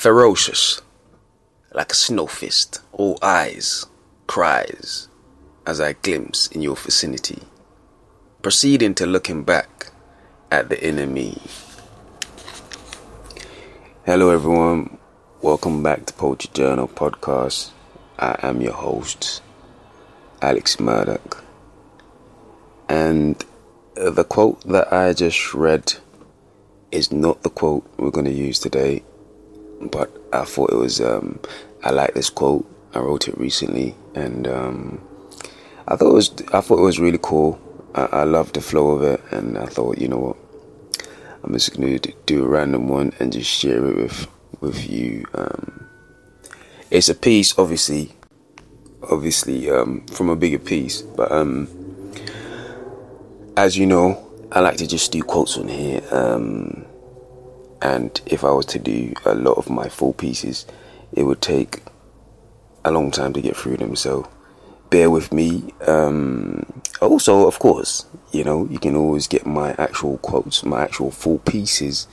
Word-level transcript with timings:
Ferocious, 0.00 0.80
like 1.74 1.92
a 1.92 1.94
snow 1.94 2.26
fist, 2.26 2.80
all 2.90 3.18
eyes, 3.20 3.84
cries, 4.26 5.08
as 5.66 5.78
I 5.78 5.92
glimpse 5.92 6.46
in 6.46 6.62
your 6.62 6.76
vicinity, 6.76 7.42
proceeding 8.40 8.94
to 8.94 9.04
looking 9.04 9.42
back 9.42 9.90
at 10.50 10.70
the 10.70 10.82
enemy. 10.82 11.36
Hello, 14.06 14.30
everyone. 14.30 14.96
Welcome 15.42 15.82
back 15.82 16.06
to 16.06 16.14
Poetry 16.14 16.48
Journal 16.54 16.88
Podcast. 16.88 17.68
I 18.18 18.38
am 18.42 18.62
your 18.62 18.72
host, 18.72 19.42
Alex 20.40 20.80
Murdoch. 20.80 21.44
And 22.88 23.44
the 23.96 24.24
quote 24.24 24.66
that 24.66 24.90
I 24.94 25.12
just 25.12 25.52
read 25.52 25.92
is 26.90 27.12
not 27.12 27.42
the 27.42 27.50
quote 27.50 27.86
we're 27.98 28.10
going 28.10 28.24
to 28.24 28.32
use 28.32 28.58
today, 28.58 29.02
but 29.80 30.10
I 30.32 30.44
thought 30.44 30.72
it 30.72 30.76
was, 30.76 31.00
um, 31.00 31.40
I 31.82 31.90
like 31.90 32.14
this 32.14 32.30
quote. 32.30 32.66
I 32.94 32.98
wrote 32.98 33.28
it 33.28 33.38
recently 33.38 33.94
and 34.14 34.48
um, 34.48 35.00
I 35.86 35.96
thought 35.96 36.10
it 36.10 36.14
was, 36.14 36.32
I 36.52 36.60
thought 36.60 36.78
it 36.78 36.82
was 36.82 36.98
really 36.98 37.20
cool. 37.22 37.60
I, 37.94 38.02
I 38.02 38.24
loved 38.24 38.54
the 38.54 38.60
flow 38.60 38.90
of 38.90 39.02
it 39.02 39.20
and 39.30 39.56
I 39.56 39.66
thought, 39.66 39.98
you 39.98 40.08
know 40.08 40.18
what, 40.18 40.36
I'm 41.44 41.52
just 41.52 41.74
to 41.74 41.98
do 42.26 42.44
a 42.44 42.48
random 42.48 42.88
one 42.88 43.12
and 43.20 43.32
just 43.32 43.50
share 43.50 43.84
it 43.86 43.96
with, 43.96 44.26
with 44.60 44.90
you. 44.90 45.24
Um, 45.34 45.86
it's 46.90 47.08
a 47.08 47.14
piece, 47.14 47.56
obviously, 47.58 48.12
obviously, 49.10 49.70
um, 49.70 50.04
from 50.08 50.28
a 50.28 50.36
bigger 50.36 50.58
piece, 50.58 51.02
but, 51.02 51.30
um, 51.30 51.68
as 53.56 53.76
you 53.78 53.86
know, 53.86 54.26
I 54.52 54.60
like 54.60 54.78
to 54.78 54.86
just 54.86 55.12
do 55.12 55.22
quotes 55.22 55.56
on 55.56 55.68
here. 55.68 56.02
Um, 56.10 56.84
and 57.82 58.20
if 58.26 58.44
I 58.44 58.50
was 58.50 58.66
to 58.66 58.78
do 58.78 59.14
a 59.24 59.34
lot 59.34 59.58
of 59.58 59.70
my 59.70 59.88
full 59.88 60.12
pieces, 60.12 60.66
it 61.12 61.22
would 61.24 61.40
take 61.40 61.82
a 62.84 62.90
long 62.90 63.10
time 63.10 63.32
to 63.32 63.40
get 63.40 63.56
through 63.56 63.78
them. 63.78 63.96
So 63.96 64.28
bear 64.90 65.10
with 65.10 65.32
me. 65.32 65.72
Um, 65.86 66.82
also, 67.00 67.46
of 67.46 67.58
course, 67.58 68.06
you 68.32 68.44
know, 68.44 68.66
you 68.70 68.78
can 68.78 68.96
always 68.96 69.26
get 69.26 69.46
my 69.46 69.74
actual 69.78 70.18
quotes, 70.18 70.64
my 70.64 70.82
actual 70.82 71.10
full 71.10 71.38
pieces, 71.38 72.06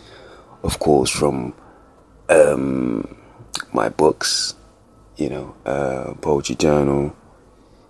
of 0.63 0.79
course, 0.79 1.09
from 1.09 1.53
um, 2.29 3.17
my 3.73 3.89
books, 3.89 4.55
you 5.17 5.29
know, 5.29 5.55
uh, 5.65 6.13
Poetry 6.21 6.55
Journal, 6.55 7.15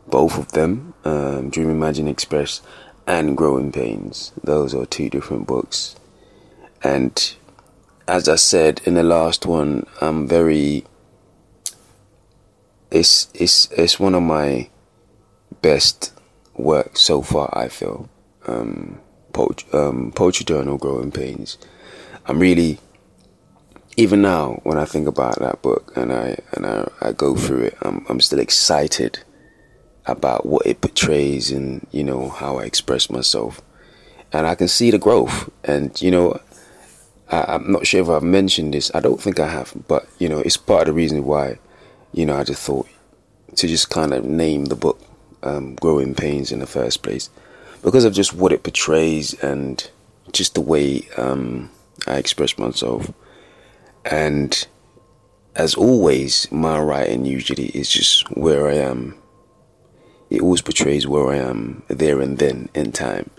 both 0.08 0.38
of 0.38 0.52
them, 0.54 0.94
um, 1.04 1.50
Dream 1.50 1.70
Imagine 1.70 2.08
Express 2.08 2.62
and 3.06 3.38
Growing 3.38 3.72
Pains. 3.72 4.32
Those 4.44 4.74
are 4.74 4.86
two 4.86 5.10
different 5.10 5.48
books. 5.48 5.96
And 6.84 7.36
as 8.08 8.30
I 8.30 8.36
said 8.36 8.82
in 8.86 8.94
the 8.94 9.04
last 9.04 9.46
one, 9.46 9.86
I'm 10.02 10.28
very 10.28 10.86
it's 12.90 13.28
it's 13.34 13.70
it's 13.72 14.00
one 14.00 14.16
of 14.16 14.24
my 14.24 14.70
best 15.62 16.14
work 16.56 16.98
so 16.98 17.22
far 17.22 17.50
I 17.58 17.68
feel. 17.68 18.10
Um, 18.46 19.02
poetry, 19.34 19.70
um, 19.74 20.12
poetry 20.16 20.46
journal 20.46 20.78
growing 20.78 21.12
pains. 21.12 21.58
I'm 22.26 22.40
really 22.40 22.80
even 23.98 24.22
now 24.22 24.62
when 24.64 24.78
I 24.78 24.86
think 24.86 25.08
about 25.08 25.40
that 25.40 25.62
book 25.62 25.92
and 25.96 26.14
I 26.14 26.38
and 26.54 26.66
I, 26.66 26.90
I 27.02 27.12
go 27.12 27.36
through 27.36 27.64
it, 27.64 27.78
I'm 27.82 28.06
I'm 28.10 28.22
still 28.22 28.40
excited 28.40 29.20
about 30.06 30.46
what 30.46 30.66
it 30.66 30.80
portrays 30.80 31.52
and 31.52 31.86
you 31.92 32.04
know 32.04 32.30
how 32.30 32.58
I 32.58 32.64
express 32.64 33.10
myself, 33.10 33.62
and 34.32 34.48
I 34.48 34.56
can 34.56 34.70
see 34.70 34.92
the 34.92 34.98
growth. 34.98 35.50
And 35.66 36.02
you 36.02 36.12
know, 36.12 36.40
I, 37.30 37.56
am 37.56 37.72
not 37.72 37.86
sure 37.86 38.02
if 38.02 38.10
I've 38.10 38.24
mentioned 38.24 38.74
this. 38.74 38.92
I 38.94 39.00
don't 39.00 39.22
think 39.22 39.40
I 39.40 39.48
have, 39.48 39.74
but 39.88 40.08
you 40.20 40.30
know, 40.30 40.40
it's 40.40 40.58
part 40.58 40.82
of 40.82 40.88
the 40.88 40.94
reason 40.94 41.26
why, 41.26 41.60
you 42.14 42.26
know, 42.26 42.36
I 42.36 42.44
just 42.44 42.62
thought 42.62 42.88
to 43.56 43.68
just 43.68 43.90
kind 43.90 44.14
of 44.14 44.26
name 44.26 44.66
the 44.66 44.76
book 44.76 45.00
um, 45.44 45.76
"Growing 45.76 46.16
Pains" 46.16 46.52
in 46.52 46.60
the 46.60 46.68
first 46.68 47.04
place, 47.04 47.30
because 47.82 48.06
of 48.06 48.14
just 48.14 48.34
what 48.34 48.52
it 48.52 48.64
portrays 48.64 49.34
and 49.42 49.90
just 50.32 50.56
the 50.56 50.62
way 50.62 51.08
um, 51.18 51.70
I 52.06 52.18
express 52.18 52.58
myself, 52.58 53.12
and 54.06 54.68
as 55.56 55.76
always, 55.76 56.52
my 56.52 56.80
writing 56.80 57.26
usually 57.26 57.68
is 57.68 57.90
just 57.90 58.30
where 58.38 58.68
I 58.68 58.76
am 58.76 59.16
it 60.30 60.42
always 60.42 60.62
portrays 60.62 61.08
where 61.08 61.30
I 61.30 61.38
am 61.38 61.84
there 61.88 62.20
and 62.22 62.38
then 62.38 62.70
in 62.74 62.92
time. 62.92 63.30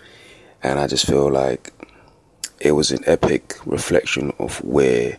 And 0.63 0.79
I 0.79 0.87
just 0.87 1.07
feel 1.07 1.31
like 1.31 1.73
it 2.61 2.73
was 2.73 2.91
an 2.91 3.03
epic 3.07 3.57
reflection 3.65 4.33
of 4.39 4.63
where, 4.65 5.19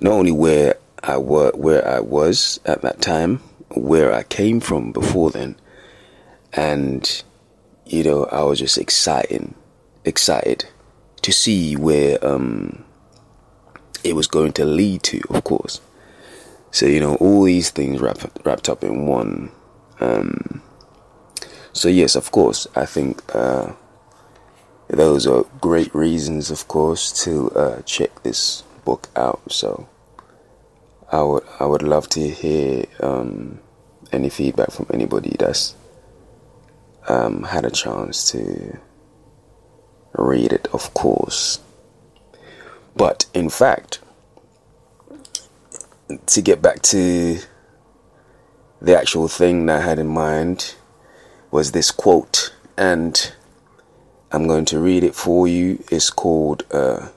not 0.00 0.12
only 0.12 0.32
where 0.32 0.76
I 1.02 1.18
were, 1.18 1.52
where 1.52 1.86
I 1.86 2.00
was 2.00 2.60
at 2.64 2.82
that 2.82 3.00
time, 3.00 3.38
where 3.70 4.12
I 4.12 4.22
came 4.22 4.60
from 4.60 4.92
before 4.92 5.30
then, 5.30 5.56
and 6.52 7.22
you 7.86 8.04
know 8.04 8.24
I 8.26 8.42
was 8.42 8.58
just 8.58 8.78
excited, 8.78 9.54
excited 10.04 10.66
to 11.22 11.32
see 11.32 11.76
where 11.76 12.24
um, 12.24 12.84
it 14.04 14.14
was 14.14 14.26
going 14.26 14.52
to 14.54 14.64
lead 14.64 15.02
to, 15.04 15.20
of 15.30 15.44
course. 15.44 15.80
So 16.70 16.86
you 16.86 17.00
know 17.00 17.16
all 17.16 17.44
these 17.44 17.70
things 17.70 18.00
wrapped 18.00 18.26
wrapped 18.44 18.68
up 18.68 18.82
in 18.82 19.06
one 19.06 19.52
um, 20.00 20.62
so 21.72 21.88
yes, 21.88 22.16
of 22.16 22.30
course, 22.32 22.66
I 22.76 22.84
think 22.86 23.22
uh, 23.34 23.72
those 24.92 25.26
are 25.26 25.44
great 25.60 25.94
reasons, 25.94 26.50
of 26.50 26.68
course, 26.68 27.24
to 27.24 27.50
uh, 27.52 27.82
check 27.82 28.22
this 28.22 28.62
book 28.84 29.08
out. 29.16 29.40
So 29.50 29.88
I 31.10 31.22
would 31.22 31.44
I 31.58 31.66
would 31.66 31.82
love 31.82 32.08
to 32.10 32.28
hear 32.28 32.84
um, 33.00 33.60
any 34.12 34.28
feedback 34.28 34.70
from 34.70 34.86
anybody 34.92 35.34
that's 35.38 35.74
um, 37.08 37.44
had 37.44 37.64
a 37.64 37.70
chance 37.70 38.30
to 38.32 38.78
read 40.14 40.52
it, 40.52 40.68
of 40.72 40.92
course. 40.94 41.60
But 42.94 43.24
in 43.32 43.48
fact, 43.48 44.00
to 46.26 46.42
get 46.42 46.60
back 46.60 46.82
to 46.82 47.38
the 48.82 48.98
actual 48.98 49.28
thing 49.28 49.66
that 49.66 49.80
I 49.80 49.84
had 49.84 49.98
in 49.98 50.08
mind 50.08 50.74
was 51.50 51.72
this 51.72 51.90
quote, 51.90 52.54
and 52.76 53.32
I'm 54.32 54.46
going 54.46 54.64
to 54.66 54.80
read 54.80 55.04
it 55.04 55.14
for 55.14 55.46
you. 55.46 55.84
It's 55.90 56.08
called, 56.08 56.64
uh, 56.72 57.08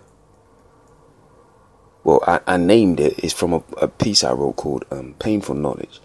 well, 2.03 2.21
I, 2.27 2.41
I, 2.45 2.57
named 2.57 2.99
it. 2.99 3.17
It's 3.23 3.33
from 3.33 3.53
a, 3.53 3.63
a, 3.77 3.87
piece 3.87 4.23
I 4.23 4.33
wrote 4.33 4.57
called 4.57 4.83
um, 4.91 5.15
"Painful 5.17 5.55
Knowledge," 5.55 6.01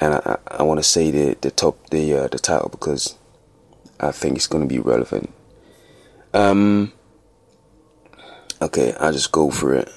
and 0.00 0.14
I, 0.14 0.38
I, 0.50 0.56
I 0.58 0.62
want 0.64 0.78
to 0.80 0.84
say 0.84 1.10
the 1.12 1.36
the 1.40 1.52
top 1.52 1.90
the 1.90 2.14
uh, 2.14 2.28
the 2.28 2.40
title 2.40 2.68
because 2.68 3.16
I 4.00 4.10
think 4.10 4.36
it's 4.36 4.48
going 4.48 4.68
to 4.68 4.74
be 4.74 4.80
relevant. 4.80 5.32
Um. 6.34 6.92
Okay, 8.62 8.92
I'll 9.00 9.12
just 9.12 9.32
go 9.32 9.50
for 9.50 9.74
it. 9.74 9.90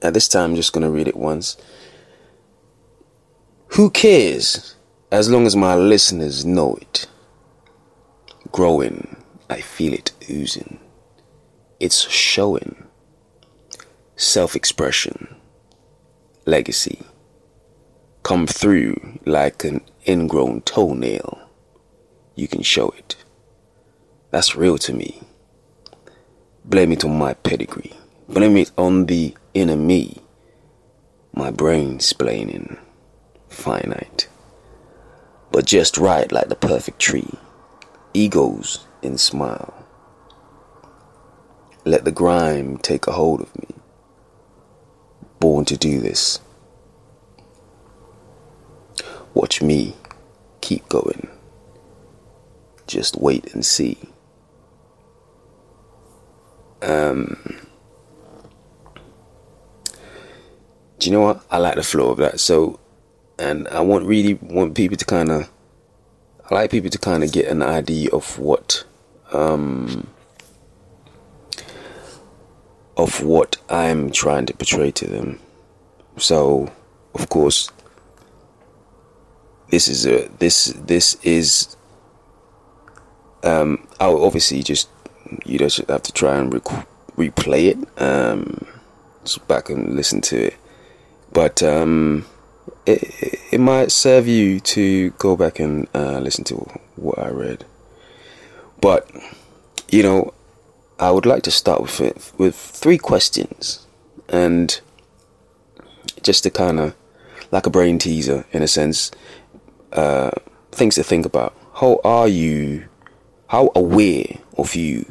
At 0.00 0.14
this 0.14 0.28
time, 0.28 0.50
I'm 0.50 0.56
just 0.56 0.72
going 0.72 0.84
to 0.84 0.90
read 0.90 1.08
it 1.08 1.16
once. 1.16 1.56
Who 3.70 3.90
cares 3.90 4.74
as 5.10 5.28
long 5.28 5.44
as 5.44 5.54
my 5.54 5.74
listeners 5.74 6.46
know 6.46 6.76
it? 6.76 7.08
Growing, 8.52 9.15
I 9.48 9.60
feel 9.60 9.92
it 9.92 10.12
oozing. 10.30 10.80
It's 11.78 12.08
showing. 12.08 12.84
Self 14.16 14.56
expression, 14.56 15.36
legacy. 16.46 17.02
Come 18.22 18.46
through 18.46 19.18
like 19.24 19.62
an 19.64 19.82
ingrown 20.08 20.62
toenail. 20.62 21.38
You 22.34 22.48
can 22.48 22.62
show 22.62 22.88
it. 22.90 23.16
That's 24.30 24.56
real 24.56 24.78
to 24.78 24.92
me. 24.92 25.22
Blame 26.64 26.92
it 26.92 27.04
on 27.04 27.16
my 27.16 27.34
pedigree. 27.34 27.92
Blame 28.28 28.56
it 28.56 28.72
on 28.76 29.06
the 29.06 29.36
inner 29.54 29.76
me. 29.76 30.16
My 31.32 31.50
brain 31.50 31.98
splaining 31.98 32.78
finite, 33.48 34.28
but 35.52 35.66
just 35.66 35.96
right 35.98 36.30
like 36.32 36.48
the 36.48 36.56
perfect 36.56 36.98
tree. 36.98 37.30
Egos 38.16 38.86
in 39.02 39.18
smile. 39.18 39.74
Let 41.84 42.06
the 42.06 42.10
grime 42.10 42.78
take 42.78 43.06
a 43.06 43.12
hold 43.12 43.42
of 43.42 43.54
me. 43.58 43.74
Born 45.38 45.66
to 45.66 45.76
do 45.76 46.00
this. 46.00 46.40
Watch 49.34 49.60
me 49.60 49.94
keep 50.62 50.88
going. 50.88 51.28
Just 52.86 53.18
wait 53.18 53.52
and 53.52 53.62
see. 53.66 53.98
Um, 56.80 57.60
do 60.98 61.10
you 61.10 61.12
know 61.12 61.20
what? 61.20 61.44
I 61.50 61.58
like 61.58 61.74
the 61.74 61.82
flow 61.82 62.12
of 62.12 62.16
that. 62.16 62.40
So 62.40 62.80
and 63.38 63.68
I 63.68 63.80
want 63.80 64.06
really 64.06 64.34
want 64.34 64.74
people 64.74 64.96
to 64.96 65.04
kind 65.04 65.30
of 65.30 65.50
I 66.50 66.54
like 66.54 66.70
people 66.70 66.90
to 66.90 66.98
kind 66.98 67.24
of 67.24 67.32
get 67.32 67.46
an 67.46 67.62
idea 67.62 68.08
of 68.12 68.38
what 68.38 68.84
um, 69.32 70.06
of 72.96 73.22
what 73.22 73.56
I'm 73.68 74.10
trying 74.10 74.46
to 74.46 74.54
portray 74.54 74.90
to 74.92 75.06
them. 75.06 75.40
so 76.18 76.72
of 77.14 77.28
course 77.28 77.70
this 79.70 79.88
is 79.88 80.06
a 80.06 80.28
this 80.38 80.66
this 80.86 81.14
is 81.22 81.76
um 83.42 83.86
I'll 84.00 84.24
obviously 84.24 84.62
just 84.62 84.88
you 85.44 85.58
just 85.58 85.78
have 85.88 86.02
to 86.02 86.12
try 86.12 86.36
and 86.38 86.52
rec- 86.52 86.86
replay 87.16 87.72
it 87.72 88.00
um 88.00 88.66
back 89.48 89.68
and 89.70 89.96
listen 89.96 90.20
to 90.20 90.46
it 90.46 90.54
but 91.32 91.62
um 91.62 92.24
it, 92.86 93.40
it 93.52 93.60
might 93.60 93.92
serve 93.92 94.26
you 94.26 94.60
to 94.60 95.10
go 95.10 95.36
back 95.36 95.58
and 95.58 95.88
uh, 95.94 96.18
listen 96.20 96.44
to 96.44 96.56
what 96.96 97.18
I 97.18 97.28
read. 97.28 97.64
But 98.80 99.10
you 99.90 100.02
know 100.02 100.34
I 100.98 101.10
would 101.10 101.26
like 101.26 101.42
to 101.42 101.50
start 101.50 101.82
with 101.82 102.00
it 102.00 102.32
with 102.38 102.54
three 102.54 102.98
questions 102.98 103.86
and 104.28 104.80
just 106.22 106.42
to 106.44 106.50
kind 106.50 106.80
of 106.80 106.94
like 107.52 107.66
a 107.66 107.70
brain 107.70 107.98
teaser 107.98 108.46
in 108.52 108.62
a 108.62 108.68
sense 108.68 109.10
uh, 109.92 110.30
things 110.72 110.94
to 110.96 111.02
think 111.02 111.26
about. 111.26 111.54
How 111.74 112.00
are 112.02 112.28
you? 112.28 112.88
How 113.48 113.70
aware 113.74 114.38
of 114.58 114.74
you 114.74 115.06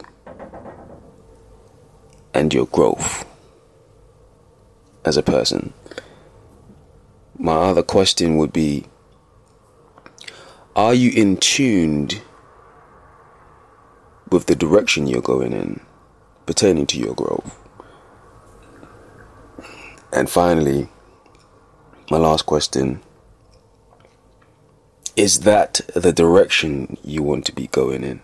and 2.33 2.53
your 2.53 2.65
growth 2.65 3.25
as 5.05 5.15
a 5.15 5.23
person 5.23 5.71
my 7.37 7.53
other 7.53 7.83
question 7.83 8.37
would 8.37 8.53
be 8.53 8.85
are 10.75 10.93
you 10.93 11.11
in 11.11 11.37
tuned 11.37 12.21
with 14.29 14.47
the 14.47 14.55
direction 14.55 15.07
you're 15.07 15.21
going 15.21 15.53
in 15.53 15.79
pertaining 16.45 16.85
to 16.87 16.99
your 16.99 17.13
growth? 17.13 17.57
And 20.11 20.29
finally 20.29 20.89
my 22.09 22.17
last 22.17 22.45
question 22.45 23.01
is 25.15 25.41
that 25.41 25.81
the 25.95 26.11
direction 26.11 26.97
you 27.03 27.23
want 27.23 27.45
to 27.45 27.53
be 27.53 27.67
going 27.67 28.03
in 28.03 28.21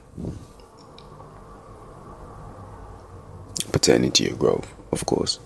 pertaining 3.72 4.12
to 4.12 4.24
your 4.24 4.36
growth 4.36 4.74
of 4.92 5.06
course? 5.06 5.40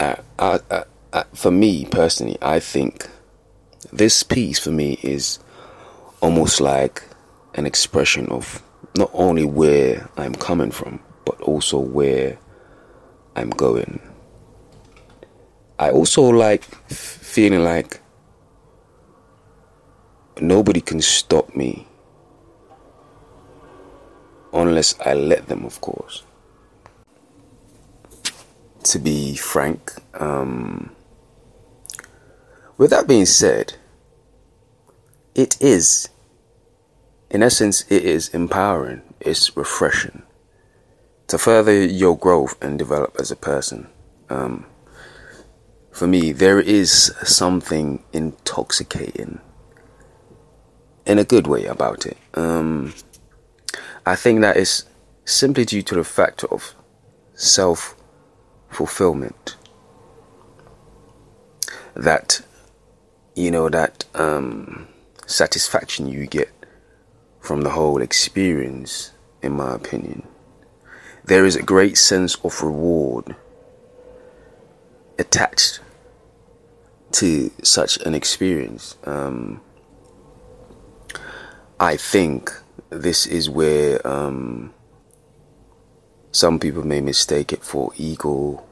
Uh, 0.00 0.16
I, 0.38 0.60
I, 0.70 0.74
I, 0.76 0.84
for 1.32 1.50
me 1.50 1.84
personally 1.86 2.36
i 2.42 2.58
think 2.58 3.08
this 3.92 4.22
piece 4.22 4.58
for 4.58 4.70
me 4.70 4.98
is 5.02 5.38
almost 6.20 6.60
like 6.60 7.04
an 7.54 7.66
expression 7.66 8.26
of 8.28 8.62
not 8.96 9.10
only 9.12 9.44
where 9.44 10.08
i'm 10.16 10.34
coming 10.34 10.70
from 10.70 10.98
but 11.24 11.40
also 11.40 11.78
where 11.78 12.38
i'm 13.36 13.50
going 13.50 14.00
I 15.78 15.90
also 15.90 16.22
like 16.22 16.62
feeling 16.88 17.64
like 17.64 18.00
nobody 20.40 20.80
can 20.80 21.00
stop 21.00 21.54
me 21.56 21.86
unless 24.52 24.94
I 25.04 25.14
let 25.14 25.48
them, 25.48 25.64
of 25.64 25.80
course. 25.80 26.22
To 28.84 28.98
be 29.00 29.34
frank, 29.34 29.92
um, 30.14 30.93
with 32.76 32.90
that 32.90 33.06
being 33.06 33.26
said, 33.26 33.74
it 35.34 35.60
is, 35.60 36.08
in 37.30 37.42
essence, 37.42 37.84
it 37.90 38.04
is 38.04 38.28
empowering, 38.28 39.02
it's 39.20 39.56
refreshing 39.56 40.22
to 41.26 41.38
further 41.38 41.84
your 41.84 42.16
growth 42.16 42.62
and 42.62 42.78
develop 42.78 43.16
as 43.18 43.30
a 43.30 43.36
person. 43.36 43.88
Um, 44.28 44.66
for 45.90 46.06
me, 46.06 46.32
there 46.32 46.60
is 46.60 47.14
something 47.22 48.02
intoxicating 48.12 49.40
in 51.06 51.18
a 51.18 51.24
good 51.24 51.46
way 51.46 51.66
about 51.66 52.06
it. 52.06 52.16
Um, 52.34 52.94
I 54.04 54.16
think 54.16 54.40
that 54.40 54.56
is 54.56 54.84
simply 55.24 55.64
due 55.64 55.82
to 55.82 55.94
the 55.94 56.04
factor 56.04 56.46
of 56.52 56.74
self 57.34 57.96
fulfillment. 58.68 59.56
That, 61.94 62.40
you 63.34 63.50
know, 63.50 63.68
that 63.68 64.04
um, 64.14 64.88
satisfaction 65.26 66.06
you 66.06 66.26
get 66.26 66.50
from 67.40 67.62
the 67.62 67.70
whole 67.70 68.00
experience, 68.00 69.12
in 69.42 69.52
my 69.52 69.74
opinion. 69.74 70.26
There 71.24 71.44
is 71.44 71.56
a 71.56 71.62
great 71.62 71.96
sense 71.96 72.36
of 72.36 72.62
reward 72.62 73.34
attached 75.18 75.80
to 77.12 77.50
such 77.62 77.96
an 77.98 78.14
experience. 78.14 78.96
Um, 79.04 79.60
I 81.78 81.96
think 81.96 82.52
this 82.90 83.26
is 83.26 83.48
where 83.50 84.06
um, 84.06 84.72
some 86.32 86.58
people 86.58 86.84
may 86.84 87.00
mistake 87.00 87.52
it 87.52 87.62
for 87.62 87.92
ego 87.96 88.62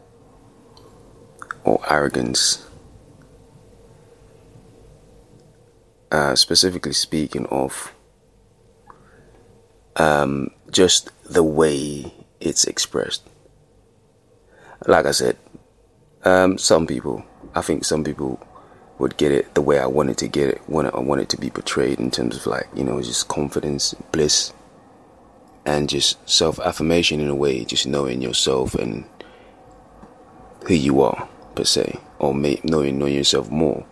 or 1.65 1.81
arrogance. 1.89 2.67
Uh, 6.13 6.37
specifically 6.37 6.93
speaking 6.93 7.47
of 7.47 7.95
um, 9.97 10.51
just 10.71 11.11
the 11.25 11.43
way 11.43 12.13
it's 12.39 12.65
expressed. 12.65 13.27
Like 14.87 15.07
I 15.07 15.13
said, 15.13 15.39
um, 16.23 16.59
some 16.59 16.87
people 16.87 17.25
I 17.55 17.63
think 17.63 17.87
some 17.87 18.05
people 18.05 18.39
would 18.99 19.17
get 19.17 19.33
it 19.33 19.55
the 19.55 19.63
way 19.63 19.79
I 19.79 19.87
wanted 19.87 20.19
to 20.19 20.29
get 20.29 20.51
it 20.51 20.61
when 20.67 20.85
I 20.85 21.01
wanted 21.01 21.31
to 21.31 21.39
be 21.39 21.49
portrayed 21.49 21.99
in 21.99 22.11
terms 22.11 22.37
of 22.37 22.47
like 22.47 22.69
you 22.75 22.85
know 22.85 23.01
just 23.01 23.29
confidence, 23.29 23.95
bliss, 24.13 24.53
and 25.65 25.89
just 25.89 26.29
self 26.29 26.61
affirmation 26.61 27.21
in 27.21 27.29
a 27.29 27.35
way, 27.35 27.65
just 27.65 27.87
knowing 27.87 28.21
yourself 28.21 28.75
and 28.75 29.07
who 30.67 30.75
you 30.75 31.01
are 31.01 31.27
per 31.55 31.65
se, 31.65 31.99
or 32.19 32.35
may, 32.35 32.61
knowing 32.65 32.99
knowing 32.99 33.15
yourself 33.15 33.51
more. 33.51 33.87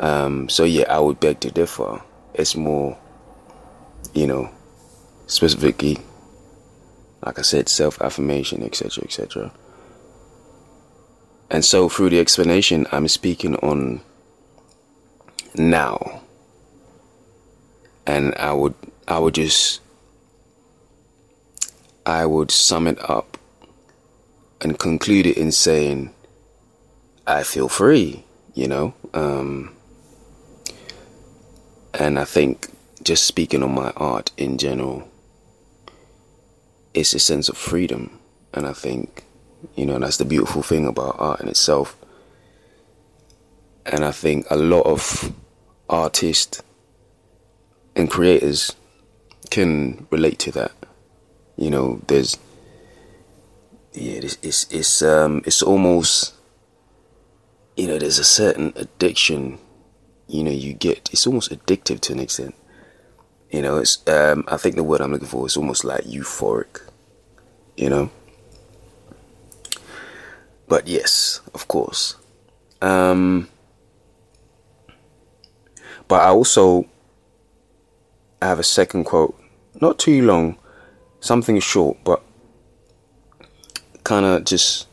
Um, 0.00 0.48
so 0.48 0.64
yeah, 0.64 0.84
I 0.88 1.00
would 1.00 1.20
beg 1.20 1.40
to 1.40 1.50
differ. 1.50 2.00
It's 2.34 2.54
more, 2.54 2.96
you 4.14 4.26
know, 4.26 4.50
specifically, 5.26 5.98
like 7.24 7.38
I 7.38 7.42
said, 7.42 7.68
self 7.68 8.00
affirmation, 8.00 8.62
etc., 8.62 9.04
etc. 9.04 9.52
And 11.50 11.64
so, 11.64 11.88
through 11.88 12.10
the 12.10 12.20
explanation, 12.20 12.86
I'm 12.92 13.08
speaking 13.08 13.56
on 13.56 14.02
now. 15.54 16.22
And 18.06 18.34
I 18.36 18.52
would, 18.52 18.74
I 19.06 19.18
would 19.18 19.34
just, 19.34 19.80
I 22.06 22.24
would 22.24 22.50
sum 22.50 22.86
it 22.86 22.98
up 23.10 23.38
and 24.60 24.78
conclude 24.78 25.26
it 25.26 25.36
in 25.36 25.52
saying, 25.52 26.14
I 27.26 27.42
feel 27.42 27.68
free, 27.68 28.24
you 28.54 28.68
know? 28.68 28.94
Um, 29.12 29.74
and 31.94 32.18
I 32.18 32.24
think 32.24 32.68
just 33.02 33.24
speaking 33.24 33.62
on 33.62 33.74
my 33.74 33.92
art 33.96 34.30
in 34.36 34.58
general, 34.58 35.08
it's 36.94 37.14
a 37.14 37.18
sense 37.18 37.48
of 37.48 37.56
freedom. 37.56 38.18
And 38.54 38.66
I 38.66 38.72
think 38.72 39.24
you 39.74 39.86
know, 39.86 39.98
that's 39.98 40.18
the 40.18 40.24
beautiful 40.24 40.62
thing 40.62 40.86
about 40.86 41.16
art 41.18 41.40
in 41.40 41.48
itself. 41.48 41.96
And 43.86 44.04
I 44.04 44.12
think 44.12 44.46
a 44.50 44.56
lot 44.56 44.86
of 44.86 45.32
artists 45.88 46.62
and 47.96 48.10
creators 48.10 48.76
can 49.50 50.06
relate 50.10 50.38
to 50.40 50.52
that. 50.52 50.72
You 51.56 51.70
know, 51.70 52.00
there's 52.06 52.36
yeah, 53.94 54.20
it's 54.22 54.38
it's 54.42 54.66
it's 54.70 55.02
um 55.02 55.42
it's 55.46 55.62
almost 55.62 56.34
you 57.76 57.86
know, 57.86 57.98
there's 57.98 58.18
a 58.18 58.24
certain 58.24 58.72
addiction, 58.76 59.58
you 60.28 60.44
know, 60.44 60.50
you 60.50 60.74
get 60.74 61.08
it's 61.12 61.26
almost 61.26 61.50
addictive 61.50 62.00
to 62.00 62.12
an 62.12 62.20
extent. 62.20 62.54
You 63.50 63.62
know, 63.62 63.78
it's 63.78 64.06
um 64.06 64.44
I 64.46 64.56
think 64.58 64.76
the 64.76 64.84
word 64.84 65.00
I'm 65.00 65.12
looking 65.12 65.28
for 65.28 65.46
is 65.46 65.56
almost 65.56 65.84
like 65.84 66.04
euphoric. 66.04 66.82
You 67.76 67.90
know? 67.90 68.10
But 70.68 70.86
yes, 70.86 71.40
of 71.54 71.66
course. 71.66 72.16
Um, 72.82 73.48
but 76.06 76.20
I 76.20 76.28
also 76.28 76.86
I 78.40 78.46
have 78.46 78.58
a 78.58 78.64
second 78.64 79.04
quote, 79.04 79.40
not 79.80 79.98
too 79.98 80.22
long, 80.22 80.58
something 81.20 81.58
short, 81.60 81.98
but 82.04 82.22
kind 84.04 84.26
of 84.26 84.44
just. 84.44 84.87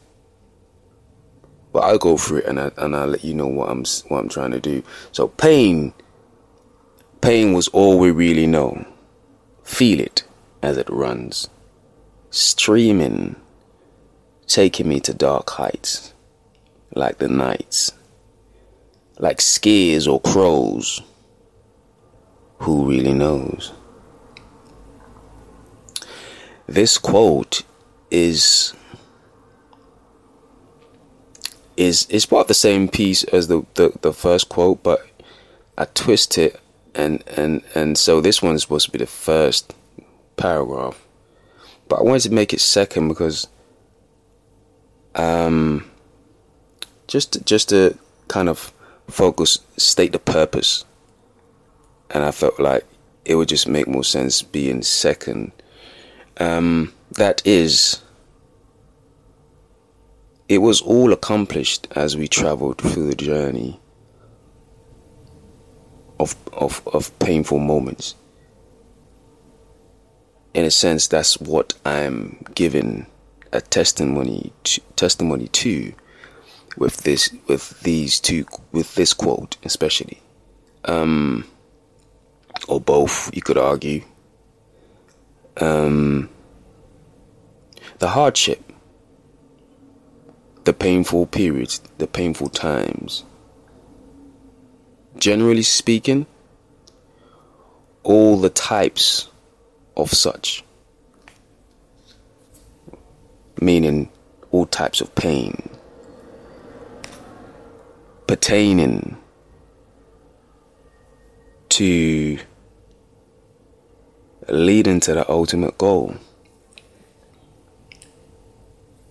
But 1.75 1.83
I'll 1.83 1.97
go 1.97 2.15
through 2.15 2.37
it 2.37 2.45
and 2.45 2.57
I, 2.57 2.71
and 2.77 2.95
I'll 2.95 3.07
let 3.07 3.25
you 3.25 3.33
know 3.33 3.47
what 3.47 3.69
I'm 3.69 3.83
what 4.07 4.19
I'm 4.19 4.29
trying 4.29 4.51
to 4.51 4.61
do. 4.61 4.81
So 5.11 5.27
pain, 5.27 5.93
pain 7.19 7.51
was 7.51 7.67
all 7.67 7.99
we 7.99 8.11
really 8.11 8.47
know. 8.47 8.85
Feel 9.61 9.99
it 9.99 10.23
as 10.61 10.77
it 10.77 10.89
runs, 10.89 11.49
streaming 12.29 13.35
taking 14.47 14.87
me 14.87 15.01
to 15.01 15.13
dark 15.13 15.49
heights, 15.49 16.13
like 16.93 17.17
the 17.17 17.27
nights, 17.27 17.91
like 19.19 19.39
skiers 19.39 20.09
or 20.09 20.21
crows. 20.21 21.01
Who 22.59 22.87
really 22.87 23.13
knows? 23.13 23.73
This 26.67 26.97
quote 26.97 27.63
is 28.09 28.73
is 31.77 32.07
is 32.09 32.25
part 32.25 32.41
of 32.41 32.47
the 32.47 32.53
same 32.53 32.87
piece 32.87 33.23
as 33.25 33.47
the, 33.47 33.65
the, 33.75 33.91
the 34.01 34.13
first 34.13 34.49
quote, 34.49 34.83
but 34.83 35.05
I 35.77 35.85
twist 35.85 36.37
it 36.37 36.59
and 36.93 37.23
and 37.27 37.61
and 37.73 37.97
so 37.97 38.21
this 38.21 38.41
one's 38.41 38.61
supposed 38.61 38.85
to 38.85 38.91
be 38.91 38.99
the 38.99 39.07
first 39.07 39.73
paragraph. 40.37 41.05
But 41.87 41.99
I 41.99 42.03
wanted 42.03 42.29
to 42.29 42.33
make 42.33 42.53
it 42.53 42.61
second 42.61 43.07
because 43.07 43.47
um 45.15 45.89
just 47.07 47.45
just 47.45 47.69
to 47.69 47.97
kind 48.27 48.49
of 48.49 48.73
focus 49.07 49.59
state 49.77 50.11
the 50.11 50.19
purpose 50.19 50.83
and 52.09 52.23
I 52.23 52.31
felt 52.31 52.59
like 52.59 52.85
it 53.23 53.35
would 53.35 53.47
just 53.47 53.67
make 53.67 53.87
more 53.87 54.03
sense 54.03 54.41
being 54.41 54.81
second 54.81 55.51
um, 56.37 56.93
that 57.11 57.45
is, 57.45 58.01
it 60.47 60.59
was 60.59 60.81
all 60.81 61.11
accomplished 61.13 61.87
as 61.95 62.15
we 62.15 62.27
traveled 62.27 62.79
through 62.79 63.07
the 63.07 63.15
journey 63.15 63.79
of, 66.19 66.35
of, 66.53 66.81
of 66.87 67.17
painful 67.19 67.59
moments. 67.59 68.15
In 70.53 70.63
a 70.65 70.71
sense, 70.71 71.07
that's 71.07 71.39
what 71.39 71.73
I'm 71.85 72.43
giving 72.55 73.07
a 73.51 73.61
testimony 73.61 74.53
to, 74.63 74.81
testimony 74.95 75.47
to 75.47 75.93
with 76.77 77.03
this 77.03 77.33
with 77.47 77.79
these 77.81 78.19
two 78.19 78.45
with 78.73 78.95
this 78.95 79.13
quote 79.13 79.55
especially 79.63 80.21
um 80.83 81.47
or 82.67 82.81
both 82.81 83.33
you 83.33 83.41
could 83.41 83.57
argue 83.57 84.03
um, 85.57 86.29
the 87.99 88.09
hardship, 88.09 88.73
the 90.65 90.73
painful 90.73 91.27
periods, 91.27 91.79
the 91.99 92.07
painful 92.07 92.49
times. 92.49 93.23
Generally 95.17 95.63
speaking, 95.63 96.25
all 98.03 98.37
the 98.37 98.49
types 98.49 99.29
of 99.95 100.09
such, 100.09 100.63
meaning 103.61 104.09
all 104.51 104.65
types 104.65 105.01
of 105.01 105.13
pain, 105.15 105.69
pertaining 108.27 109.17
to 111.69 112.39
leading 114.49 114.99
to 114.99 115.13
the 115.13 115.29
ultimate 115.29 115.77
goal, 115.77 116.15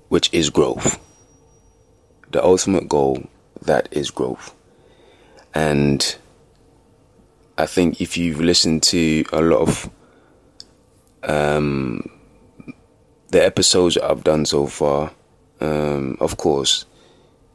which 0.08 0.28
is 0.32 0.50
growth. 0.50 1.03
The 2.34 2.44
ultimate 2.44 2.88
goal 2.88 3.22
that 3.62 3.86
is 3.92 4.10
growth. 4.10 4.56
And 5.54 6.16
I 7.56 7.66
think 7.66 8.00
if 8.00 8.16
you've 8.16 8.40
listened 8.40 8.82
to 8.90 9.24
a 9.32 9.40
lot 9.40 9.60
of 9.60 9.90
um, 11.22 12.10
the 13.28 13.46
episodes 13.46 13.96
I've 13.98 14.24
done 14.24 14.46
so 14.46 14.66
far, 14.66 15.12
um, 15.60 16.16
of 16.18 16.36
course, 16.36 16.86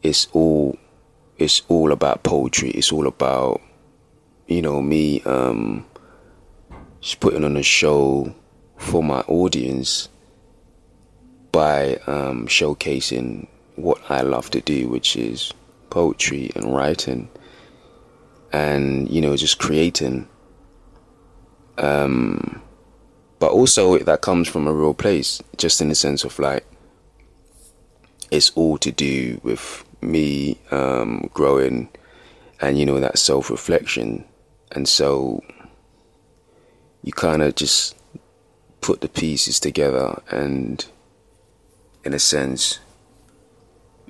it's 0.01 0.29
all 0.31 0.77
it's 1.38 1.62
all 1.67 1.91
about 1.91 2.24
poetry. 2.24 2.69
It's 2.69 2.93
all 2.93 3.05
about 3.05 3.59
you 4.48 4.62
know 4.62 4.81
me 4.81 5.21
um, 5.24 5.86
just 7.01 7.19
putting 7.19 7.43
on 7.43 7.57
a 7.57 7.63
show 7.63 8.33
for 8.77 9.03
my 9.03 9.19
audience 9.27 10.07
by 11.51 11.95
um, 12.07 12.48
showcasing 12.48 13.50
what 13.81 14.00
I 14.09 14.21
love 14.21 14.50
to 14.51 14.62
do, 14.62 14.88
which 14.88 15.15
is 15.15 15.53
poetry 15.89 16.51
and 16.55 16.75
writing, 16.75 17.29
and 18.51 19.09
you 19.09 19.21
know, 19.21 19.36
just 19.36 19.59
creating. 19.59 20.27
Um, 21.77 22.62
but 23.39 23.51
also 23.51 23.98
that 23.98 24.21
comes 24.21 24.48
from 24.48 24.67
a 24.67 24.74
real 24.74 24.93
place, 24.93 25.41
just 25.57 25.81
in 25.81 25.88
the 25.89 25.95
sense 25.95 26.24
of 26.24 26.38
like, 26.39 26.65
it's 28.31 28.51
all 28.55 28.77
to 28.79 28.91
do 28.91 29.39
with 29.43 29.86
me 30.01 30.59
um, 30.71 31.29
growing, 31.33 31.89
and 32.59 32.77
you 32.77 32.86
know 32.86 33.00
that 33.00 33.17
self 33.17 33.50
reflection, 33.50 34.25
and 34.71 34.88
so 34.88 35.41
you 37.03 37.13
kind 37.13 37.41
of 37.41 37.55
just 37.55 37.95
put 38.81 39.01
the 39.01 39.09
pieces 39.09 39.59
together 39.59 40.21
and 40.31 40.86
in 42.03 42.13
a 42.13 42.19
sense 42.19 42.79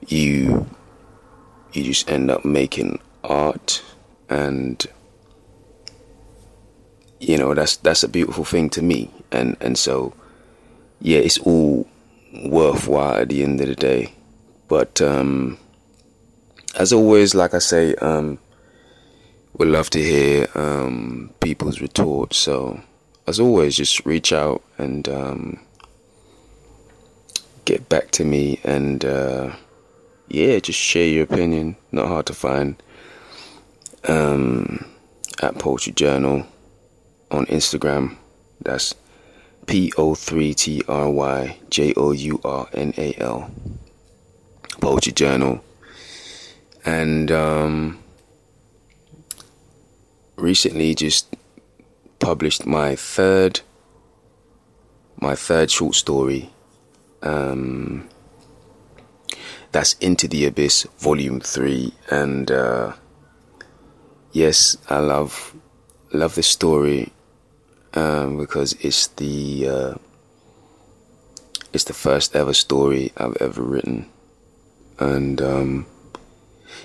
you 0.07 0.67
you 1.73 1.83
just 1.83 2.09
end 2.09 2.31
up 2.31 2.43
making 2.45 2.99
art 3.23 3.83
and 4.29 4.87
you 7.19 7.37
know 7.37 7.53
that's 7.53 7.77
that's 7.77 8.03
a 8.03 8.07
beautiful 8.07 8.45
thing 8.45 8.69
to 8.69 8.81
me 8.81 9.09
and 9.31 9.57
and 9.59 9.77
so 9.77 10.13
yeah 11.01 11.19
it's 11.19 11.37
all 11.39 11.87
worthwhile 12.45 13.21
at 13.21 13.29
the 13.29 13.43
end 13.43 13.59
of 13.59 13.67
the 13.67 13.75
day 13.75 14.13
but 14.67 15.01
um 15.01 15.57
as 16.77 16.93
always 16.93 17.35
like 17.35 17.53
i 17.53 17.59
say 17.59 17.93
um 17.95 18.39
would 19.59 19.67
love 19.67 19.89
to 19.89 20.01
hear 20.01 20.47
um, 20.55 21.33
people's 21.41 21.81
retorts. 21.81 22.37
So, 22.37 22.79
as 23.27 23.39
always, 23.39 23.75
just 23.75 24.05
reach 24.05 24.31
out 24.31 24.63
and 24.77 25.07
um, 25.09 25.59
get 27.65 27.89
back 27.89 28.09
to 28.11 28.23
me, 28.23 28.59
and 28.63 29.03
uh, 29.03 29.51
yeah, 30.29 30.59
just 30.59 30.79
share 30.79 31.07
your 31.07 31.23
opinion. 31.23 31.75
Not 31.91 32.07
hard 32.07 32.25
to 32.27 32.33
find. 32.33 32.81
Um, 34.07 34.85
at 35.41 35.57
Poetry 35.59 35.93
Journal 35.93 36.45
on 37.31 37.45
Instagram. 37.47 38.15
That's 38.61 38.95
P 39.65 39.91
O 39.97 40.15
3 40.15 40.53
T 40.53 40.83
R 40.87 41.09
Y 41.09 41.57
J 41.69 41.93
O 41.95 42.11
U 42.11 42.41
R 42.43 42.67
N 42.73 42.93
A 42.97 43.13
L. 43.19 43.51
Poetry 44.81 45.13
Journal. 45.13 45.63
And 46.85 47.31
um, 47.31 47.99
recently 50.35 50.95
just 50.95 51.35
published 52.19 52.65
my 52.65 52.95
third 52.95 53.61
my 55.21 55.35
third 55.35 55.69
short 55.69 55.95
story 55.95 56.49
um, 57.23 58.07
that's 59.71 59.93
into 59.95 60.27
the 60.27 60.45
abyss 60.45 60.83
volume 60.97 61.39
3 61.39 61.93
and 62.09 62.51
uh, 62.51 62.93
yes 64.31 64.77
i 64.89 64.97
love 64.97 65.55
love 66.11 66.35
this 66.35 66.47
story 66.47 67.11
um, 67.93 68.37
because 68.37 68.73
it's 68.81 69.07
the 69.07 69.67
uh, 69.67 69.95
it's 71.73 71.85
the 71.85 71.93
first 71.93 72.35
ever 72.35 72.53
story 72.53 73.11
i've 73.17 73.37
ever 73.39 73.61
written. 73.61 74.09
And 74.99 75.41
um, 75.41 75.85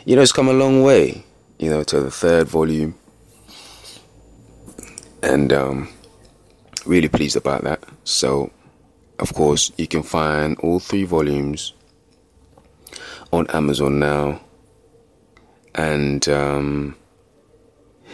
you 0.04 0.16
know 0.16 0.22
it's 0.22 0.32
come 0.32 0.48
a 0.48 0.52
long 0.52 0.82
way 0.82 1.24
you 1.58 1.70
know 1.70 1.82
to 1.84 2.00
the 2.00 2.10
third 2.10 2.48
volume. 2.48 2.94
And 5.22 5.52
um, 5.52 5.88
really 6.84 7.08
pleased 7.08 7.36
about 7.36 7.64
that. 7.64 7.82
So, 8.04 8.52
of 9.18 9.32
course, 9.32 9.72
you 9.78 9.86
can 9.86 10.02
find 10.02 10.58
all 10.58 10.78
three 10.78 11.04
volumes 11.04 11.72
on 13.34 13.46
Amazon 13.50 13.98
now, 13.98 14.40
and 15.74 16.28
um, 16.28 16.96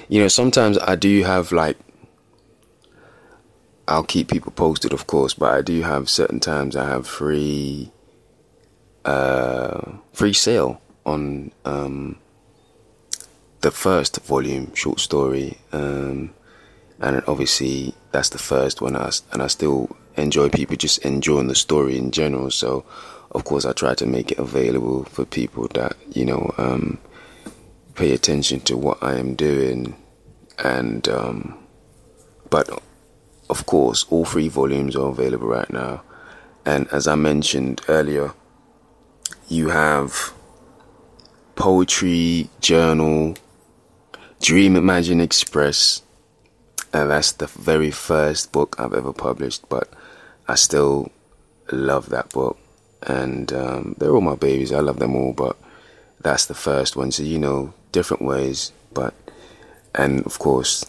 you 0.09 0.21
know 0.21 0.29
sometimes 0.29 0.79
I 0.79 0.97
do 0.97 1.23
have 1.23 1.53
like 1.53 1.77
I'll 3.87 4.05
keep 4.05 4.29
people 4.29 4.53
posted, 4.53 4.93
of 4.93 5.07
course, 5.07 5.35
but 5.35 5.53
I 5.53 5.63
do 5.63 5.83
have 5.83 6.09
certain 6.09 6.41
times 6.41 6.77
I 6.77 6.87
have 6.89 7.07
free 7.07 7.93
uh, 9.05 9.93
free 10.13 10.33
sale 10.33 10.81
on 11.05 11.53
um, 11.65 12.19
the 13.61 13.71
first 13.71 14.21
volume 14.21 14.75
short 14.75 15.01
story. 15.01 15.59
Um, 15.73 16.35
and 17.01 17.23
obviously 17.27 17.95
that's 18.13 18.29
the 18.29 18.39
first 18.39 18.81
one. 18.81 18.97
I, 18.97 19.11
and 19.33 19.43
I 19.43 19.47
still 19.49 19.97
enjoy 20.17 20.51
people 20.51 20.77
just 20.77 20.99
enjoying 21.05 21.49
the 21.49 21.55
story 21.55 21.97
in 21.99 22.11
general. 22.11 22.51
So, 22.51 22.85
of 23.33 23.45
course, 23.45 23.65
I 23.65 23.73
try 23.73 23.95
to 23.95 24.07
make 24.07 24.33
it 24.33 24.39
available 24.39 25.05
for 25.05 25.25
people 25.25 25.69
that 25.75 25.97
you 26.11 26.25
know 26.25 26.53
um, 26.59 26.99
pay 27.95 28.13
attention 28.13 28.61
to 28.61 28.77
what 28.77 29.03
I 29.03 29.19
am 29.19 29.35
doing, 29.35 29.97
and 30.59 31.09
um, 31.09 31.59
but 32.51 32.69
of 33.49 33.67
course, 33.67 34.07
all 34.11 34.25
three 34.25 34.49
volumes 34.49 34.97
are 34.97 35.09
available 35.09 35.49
right 35.49 35.71
now. 35.73 36.03
And 36.65 36.89
as 36.89 37.09
I 37.09 37.15
mentioned 37.15 37.81
earlier, 37.89 38.33
you 39.49 39.71
have 39.71 40.33
poetry 41.57 42.49
journal, 42.61 43.37
Dream 44.41 44.77
Imagine 44.77 45.21
Express. 45.21 46.03
And 46.93 47.11
that's 47.11 47.33
the 47.33 47.47
very 47.47 47.91
first 47.91 48.53
book 48.53 48.77
I've 48.79 48.95
ever 48.95 49.13
published, 49.13 49.69
but 49.69 49.93
I 50.49 50.55
still 50.55 51.11
love 51.71 52.09
that 52.11 52.31
book. 52.31 52.59
And 53.03 53.53
um, 53.53 53.95
they're 53.99 54.15
all 54.15 54.21
my 54.21 54.37
babies. 54.37 54.73
I 54.73 54.81
love 54.81 54.99
them 54.99 55.17
all, 55.17 55.33
but 55.33 55.57
that's 56.21 56.47
the 56.47 56.55
first 56.55 56.97
one. 56.97 57.13
So, 57.13 57.23
you 57.23 57.39
know, 57.39 57.73
different 57.93 58.23
ways, 58.23 58.73
but, 58.93 59.15
and 59.95 60.25
of 60.27 60.39
course, 60.39 60.85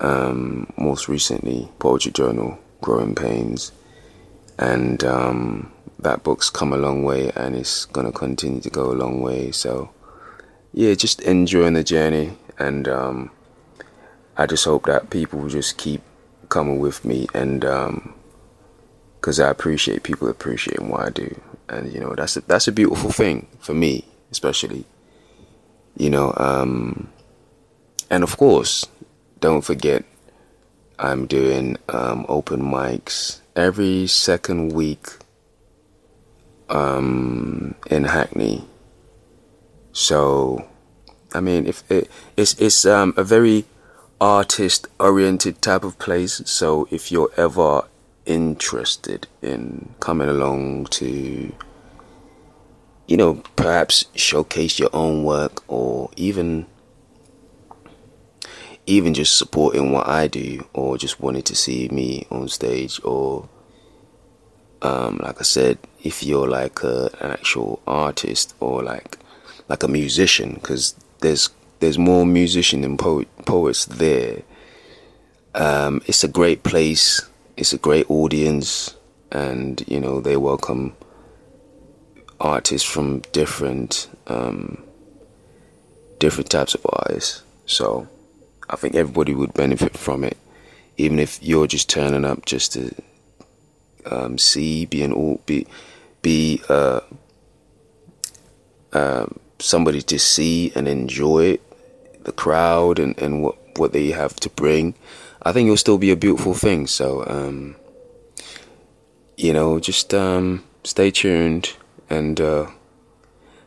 um, 0.00 0.72
most 0.76 1.08
recently, 1.08 1.68
Poetry 1.78 2.12
Journal, 2.12 2.58
Growing 2.80 3.14
Pains. 3.14 3.72
And 4.58 5.02
um, 5.04 5.72
that 5.98 6.22
book's 6.22 6.50
come 6.50 6.72
a 6.72 6.76
long 6.76 7.04
way 7.04 7.30
and 7.34 7.56
it's 7.56 7.86
to 7.86 8.12
continue 8.12 8.60
to 8.60 8.70
go 8.70 8.92
a 8.92 8.94
long 8.94 9.20
way. 9.20 9.50
So, 9.50 9.90
yeah, 10.72 10.94
just 10.94 11.20
enjoying 11.22 11.74
the 11.74 11.84
journey. 11.84 12.32
And 12.58 12.88
um, 12.88 13.30
I 14.36 14.46
just 14.46 14.64
hope 14.64 14.86
that 14.86 15.10
people 15.10 15.48
just 15.48 15.78
keep 15.78 16.02
coming 16.48 16.78
with 16.78 17.04
me 17.04 17.26
and 17.34 17.60
because 17.60 19.40
um, 19.40 19.46
I 19.46 19.50
appreciate 19.50 20.02
people 20.02 20.28
appreciating 20.28 20.88
what 20.88 21.00
I 21.00 21.10
do. 21.10 21.40
And, 21.68 21.92
you 21.92 22.00
know, 22.00 22.14
that's 22.14 22.36
a, 22.36 22.40
that's 22.42 22.68
a 22.68 22.72
beautiful 22.72 23.10
thing 23.10 23.46
for 23.60 23.74
me, 23.74 24.04
especially. 24.30 24.84
You 25.96 26.10
know, 26.10 26.32
um, 26.36 27.08
and 28.10 28.22
of 28.22 28.36
course, 28.36 28.86
don't 29.40 29.62
forget 29.62 30.04
I'm 30.98 31.26
doing 31.26 31.76
um, 31.88 32.26
open 32.28 32.60
mics 32.60 33.40
every 33.54 34.06
second 34.06 34.72
week 34.72 35.06
um, 36.68 37.74
in 37.90 38.04
Hackney. 38.04 38.64
So, 39.92 40.68
I 41.34 41.40
mean, 41.40 41.66
if 41.66 41.88
it, 41.90 42.10
it's 42.36 42.54
it's 42.54 42.86
um, 42.86 43.14
a 43.16 43.24
very 43.24 43.64
artist-oriented 44.20 45.62
type 45.62 45.84
of 45.84 45.98
place. 45.98 46.42
So, 46.46 46.88
if 46.90 47.12
you're 47.12 47.30
ever 47.36 47.84
interested 48.28 49.26
in 49.42 49.94
coming 49.98 50.28
along 50.28 50.86
to, 50.86 51.52
you 53.08 53.16
know, 53.16 53.42
perhaps 53.56 54.04
showcase 54.14 54.78
your 54.78 54.90
own 54.92 55.24
work 55.24 55.64
or 55.66 56.10
even 56.16 56.66
even 58.86 59.12
just 59.12 59.36
supporting 59.36 59.92
what 59.92 60.08
I 60.08 60.28
do 60.28 60.66
or 60.72 60.96
just 60.96 61.20
wanting 61.20 61.42
to 61.42 61.54
see 61.56 61.88
me 61.88 62.26
on 62.30 62.48
stage 62.48 63.00
or 63.04 63.48
um, 64.82 65.18
like 65.22 65.40
I 65.40 65.42
said, 65.42 65.78
if 66.02 66.22
you're 66.22 66.48
like 66.48 66.82
a, 66.82 67.10
an 67.20 67.30
actual 67.32 67.82
artist 67.86 68.54
or 68.60 68.82
like 68.82 69.18
like 69.68 69.82
a 69.82 69.88
musician, 69.88 70.54
because 70.54 70.94
there's 71.20 71.50
there's 71.80 71.98
more 71.98 72.24
musician 72.24 72.82
than 72.82 72.96
poet, 72.96 73.28
poets 73.44 73.84
there. 73.86 74.42
Um, 75.54 76.02
it's 76.06 76.24
a 76.24 76.28
great 76.28 76.62
place. 76.62 77.27
It's 77.58 77.72
a 77.72 77.78
great 77.78 78.08
audience, 78.08 78.94
and 79.32 79.82
you 79.88 79.98
know 79.98 80.20
they 80.20 80.36
welcome 80.36 80.94
artists 82.38 82.88
from 82.88 83.18
different 83.32 84.08
um, 84.28 84.80
different 86.20 86.50
types 86.50 86.76
of 86.76 86.86
artists. 86.88 87.42
So 87.66 88.06
I 88.70 88.76
think 88.76 88.94
everybody 88.94 89.34
would 89.34 89.54
benefit 89.54 89.98
from 89.98 90.22
it, 90.22 90.36
even 90.98 91.18
if 91.18 91.42
you're 91.42 91.66
just 91.66 91.90
turning 91.90 92.24
up 92.24 92.46
just 92.46 92.74
to 92.74 92.94
um, 94.06 94.38
see, 94.38 94.86
be 94.86 95.02
an 95.02 95.12
all, 95.12 95.40
be 95.44 95.66
be 96.22 96.62
uh, 96.68 97.00
uh, 98.92 99.26
somebody 99.58 100.00
to 100.02 100.16
see 100.20 100.70
and 100.76 100.86
enjoy 100.86 101.58
the 102.22 102.30
crowd 102.30 103.00
and, 103.00 103.18
and 103.18 103.42
what 103.42 103.58
what 103.76 103.92
they 103.92 104.12
have 104.12 104.36
to 104.36 104.50
bring. 104.50 104.94
I 105.48 105.52
think 105.52 105.66
it'll 105.66 105.76
still 105.76 105.98
be 105.98 106.10
a 106.10 106.16
beautiful 106.16 106.54
thing. 106.54 106.86
So 106.86 107.24
um, 107.26 107.76
you 109.36 109.52
know, 109.52 109.78
just 109.80 110.12
um, 110.14 110.64
stay 110.84 111.10
tuned 111.10 111.74
and. 112.08 112.40
Uh, 112.40 112.66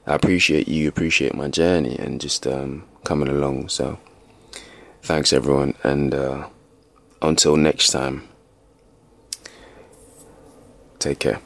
I 0.08 0.16
appreciate 0.16 0.68
you, 0.68 0.90
appreciate 0.90 1.36
my 1.36 1.48
journey, 1.48 1.96
and 1.96 2.20
just 2.20 2.48
um, 2.48 2.86
coming 3.04 3.28
along. 3.28 3.70
So. 3.70 4.00
Thanks, 5.04 5.34
everyone, 5.34 5.74
and 5.84 6.14
uh, 6.14 6.48
until 7.24 7.56
next 7.58 7.90
time, 7.90 8.28
take 11.00 11.18
care. 11.18 11.42